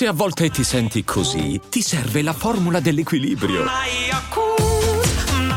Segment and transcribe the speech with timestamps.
[0.00, 3.66] Se a volte ti senti così, ti serve la formula dell'equilibrio.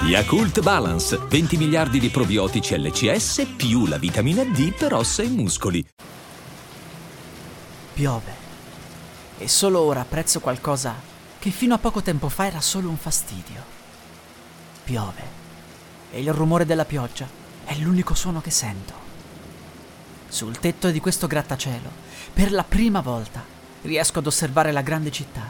[0.04, 5.88] Yakult Balance, 20 miliardi di probiotici LCS più la vitamina D per ossa e muscoli.
[7.94, 8.34] Piove.
[9.38, 10.94] E solo ora apprezzo qualcosa
[11.40, 13.64] che fino a poco tempo fa era solo un fastidio.
[14.84, 15.24] Piove.
[16.12, 17.30] E il rumore della pioggia
[17.64, 18.94] è l'unico suono che sento.
[20.28, 21.90] Sul tetto di questo grattacielo,
[22.34, 23.53] per la prima volta,
[23.84, 25.42] riesco ad osservare la grande città.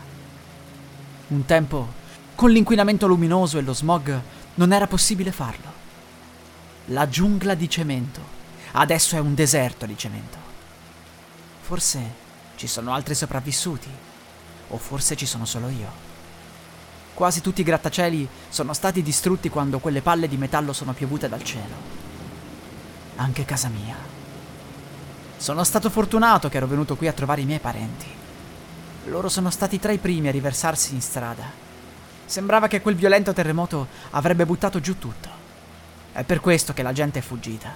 [1.28, 1.94] Un tempo,
[2.36, 4.22] con l'inquinamento luminoso e lo smog,
[4.56, 5.72] non era possibile farlo.
[6.88, 8.42] La giungla di cemento
[8.74, 10.38] adesso è un deserto di cemento.
[11.62, 12.22] Forse
[12.56, 13.90] ci sono altri sopravvissuti,
[14.70, 16.12] o forse ci sono solo io.
[17.14, 21.44] Quasi tutti i grattacieli sono stati distrutti quando quelle palle di metallo sono piovute dal
[21.44, 22.02] cielo.
[23.18, 24.13] Anche casa mia.
[25.44, 28.06] Sono stato fortunato che ero venuto qui a trovare i miei parenti.
[29.08, 31.44] Loro sono stati tra i primi a riversarsi in strada
[32.26, 35.28] Sembrava che quel violento terremoto avrebbe buttato giù tutto.
[36.14, 37.76] È per questo che la gente è fuggita.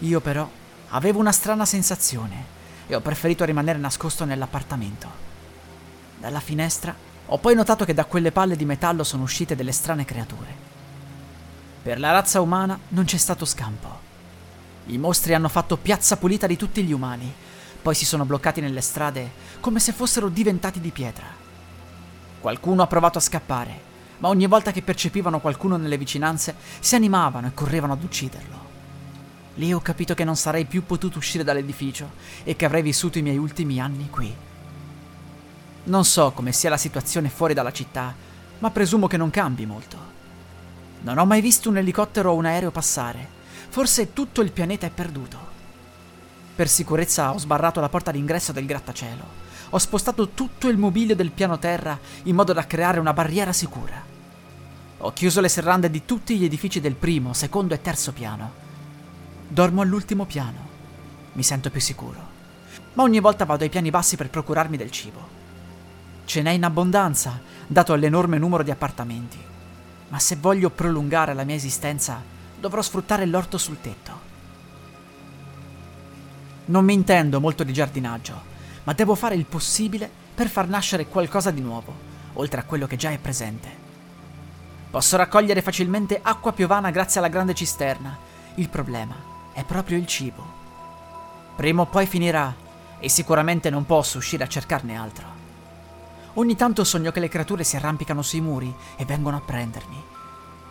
[0.00, 0.46] Io però
[0.88, 2.44] avevo una strana sensazione
[2.86, 5.08] e ho preferito rimanere nascosto nell'appartamento.
[6.18, 10.04] Dalla finestra ho poi notato che da quelle palle di metallo sono uscite delle strane
[10.04, 10.54] creature.
[11.82, 14.12] Per la razza umana non c'è stato scampo.
[14.86, 17.32] I mostri hanno fatto piazza pulita di tutti gli umani,
[17.80, 21.26] poi si sono bloccati nelle strade come se fossero diventati di pietra.
[22.40, 23.80] Qualcuno ha provato a scappare,
[24.18, 28.72] ma ogni volta che percepivano qualcuno nelle vicinanze si animavano e correvano ad ucciderlo.
[29.54, 32.10] Lì ho capito che non sarei più potuto uscire dall'edificio
[32.42, 34.34] e che avrei vissuto i miei ultimi anni qui.
[35.84, 38.14] Non so come sia la situazione fuori dalla città,
[38.58, 39.96] ma presumo che non cambi molto.
[41.02, 43.42] Non ho mai visto un elicottero o un aereo passare.
[43.74, 45.36] Forse tutto il pianeta è perduto.
[46.54, 49.42] Per sicurezza ho sbarrato la porta d'ingresso del grattacielo
[49.74, 54.00] ho spostato tutto il mobilio del piano terra in modo da creare una barriera sicura.
[54.98, 58.52] Ho chiuso le serrande di tutti gli edifici del primo, secondo e terzo piano.
[59.48, 60.68] Dormo all'ultimo piano.
[61.32, 62.32] Mi sento più sicuro.
[62.92, 65.42] Ma ogni volta vado ai piani bassi per procurarmi del cibo.
[66.24, 69.38] Ce n'è in abbondanza, dato l'enorme numero di appartamenti.
[70.08, 72.22] Ma se voglio prolungare la mia esistenza,
[72.64, 74.32] dovrò sfruttare l'orto sul tetto.
[76.66, 78.52] Non mi intendo molto di giardinaggio
[78.84, 81.92] ma devo fare il possibile per far nascere qualcosa di nuovo,
[82.34, 83.82] oltre a quello che già è presente.
[84.90, 88.16] Posso raccogliere facilmente acqua piovana grazie alla grande cisterna.
[88.56, 89.14] Il problema
[89.52, 90.62] è proprio il cibo.
[91.56, 92.54] Prima o poi finirà
[92.98, 95.42] e sicuramente non posso uscire a cercarne altro.
[96.34, 100.02] Ogni tanto sogno che le creature si arrampicano sui muri e vengono a prendermi,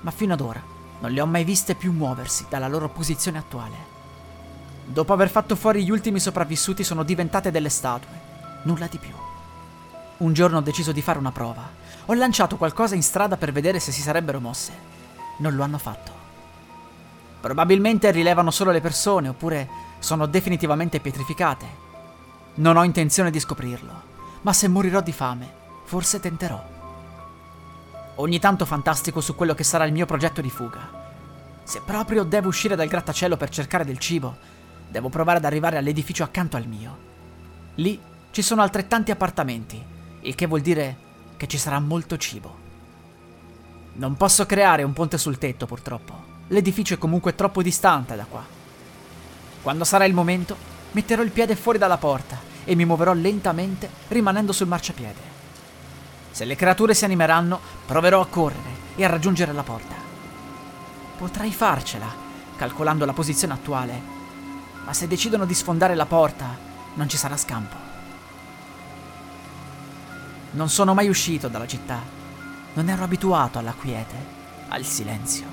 [0.02, 3.92] ma fino ad ora non le ho mai viste più muoversi dalla loro posizione attuale.
[4.86, 8.22] Dopo aver fatto fuori gli ultimi sopravvissuti sono diventate delle statue.
[8.64, 9.14] Nulla di più.
[10.18, 11.70] Un giorno ho deciso di fare una prova.
[12.06, 14.72] Ho lanciato qualcosa in strada per vedere se si sarebbero mosse.
[15.38, 16.12] Non lo hanno fatto.
[17.40, 19.68] Probabilmente rilevano solo le persone oppure
[20.00, 21.66] sono definitivamente pietrificate.
[22.56, 24.02] Non ho intenzione di scoprirlo,
[24.42, 25.52] ma se morirò di fame,
[25.84, 26.73] forse tenterò.
[28.16, 31.02] Ogni tanto fantastico su quello che sarà il mio progetto di fuga.
[31.64, 34.36] Se proprio devo uscire dal grattacielo per cercare del cibo,
[34.94, 36.98] Devo provare ad arrivare all'edificio accanto al mio.
[37.78, 39.84] Lì ci sono altrettanti appartamenti,
[40.22, 40.98] il che vuol dire
[41.36, 42.56] che ci sarà molto cibo.
[43.94, 46.14] Non posso creare un ponte sul tetto, purtroppo.
[46.50, 48.44] L'edificio è comunque troppo distante da qua.
[49.64, 50.56] Quando sarà il momento,
[50.92, 55.33] metterò il piede fuori dalla porta e mi muoverò lentamente rimanendo sul marciapiede.
[56.34, 59.96] Se le creature si animeranno, proverò a correre e a raggiungere la porta.
[61.18, 62.12] Potrei farcela,
[62.58, 64.14] calcolando la posizione attuale
[64.86, 66.58] ma se decidono di sfondare la porta,
[66.96, 67.92] non ci sarà scampo.
[70.52, 72.02] Non sono mai uscito dalla città.
[72.74, 74.16] Non ero abituato alla quiete,
[74.68, 75.46] al silenzio.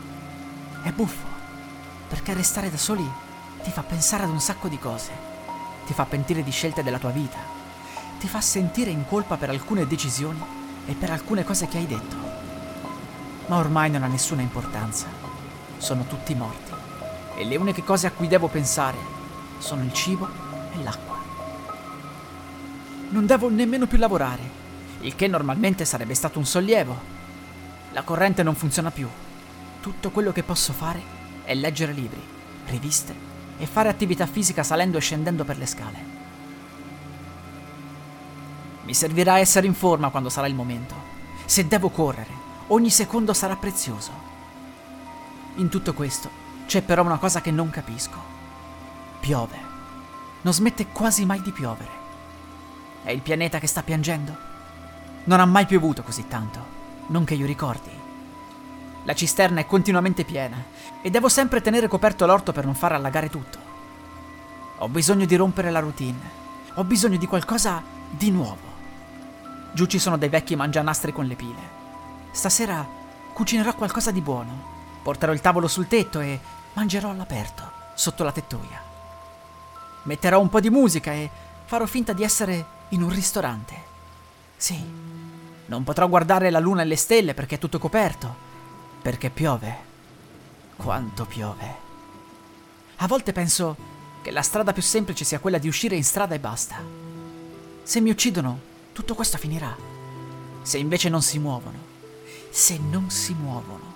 [0.82, 1.26] È buffo,
[2.08, 3.08] perché restare da soli
[3.62, 5.28] ti fa pensare ad un sacco di cose.
[5.86, 7.38] Ti fa pentire di scelte della tua vita.
[8.18, 10.58] Ti fa sentire in colpa per alcune decisioni
[10.90, 12.16] e per alcune cose che hai detto.
[13.46, 15.06] Ma ormai non ha nessuna importanza.
[15.78, 16.72] Sono tutti morti.
[17.36, 18.98] E le uniche cose a cui devo pensare
[19.58, 20.28] sono il cibo
[20.72, 21.16] e l'acqua.
[23.10, 24.42] Non devo nemmeno più lavorare,
[25.02, 26.98] il che normalmente sarebbe stato un sollievo.
[27.92, 29.08] La corrente non funziona più.
[29.80, 31.00] Tutto quello che posso fare
[31.44, 32.20] è leggere libri,
[32.66, 33.14] riviste
[33.58, 36.19] e fare attività fisica salendo e scendendo per le scale.
[38.90, 40.96] Mi servirà essere in forma quando sarà il momento.
[41.44, 42.32] Se devo correre,
[42.66, 44.10] ogni secondo sarà prezioso.
[45.58, 46.28] In tutto questo
[46.66, 48.18] c'è però una cosa che non capisco.
[49.20, 49.56] Piove.
[50.40, 51.90] Non smette quasi mai di piovere.
[53.04, 54.36] È il pianeta che sta piangendo?
[55.22, 56.58] Non ha mai piovuto così tanto,
[57.10, 57.90] non che io ricordi.
[59.04, 60.60] La cisterna è continuamente piena
[61.00, 63.58] e devo sempre tenere coperto l'orto per non far allagare tutto.
[64.78, 66.18] Ho bisogno di rompere la routine.
[66.74, 68.69] Ho bisogno di qualcosa di nuovo.
[69.72, 71.78] Giù ci sono dei vecchi mangianastri con le pile.
[72.32, 72.86] Stasera
[73.32, 74.68] cucinerò qualcosa di buono.
[75.02, 76.38] Porterò il tavolo sul tetto e
[76.74, 78.82] mangerò all'aperto, sotto la tettoia.
[80.02, 81.30] Metterò un po' di musica e
[81.64, 83.88] farò finta di essere in un ristorante.
[84.56, 84.78] Sì,
[85.66, 88.34] non potrò guardare la luna e le stelle perché è tutto coperto,
[89.00, 89.88] perché piove.
[90.76, 91.88] Quanto piove.
[92.96, 93.76] A volte penso
[94.20, 96.76] che la strada più semplice sia quella di uscire in strada e basta.
[97.82, 99.76] Se mi uccidono, tutto questo finirà.
[100.62, 101.78] Se invece non si muovono,
[102.50, 103.94] se non si muovono,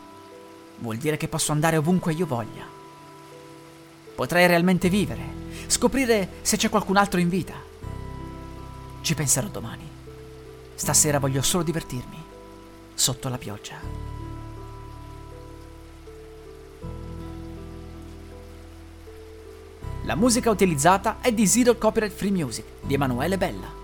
[0.79, 2.65] vuol dire che posso andare ovunque io voglia.
[4.15, 5.23] Potrei realmente vivere,
[5.67, 7.55] scoprire se c'è qualcun altro in vita.
[9.01, 9.91] Ci penserò domani.
[10.75, 12.23] Stasera voglio solo divertirmi,
[12.95, 13.77] sotto la pioggia.
[20.05, 23.84] La musica utilizzata è di Zero Copyright Free Music di Emanuele Bella.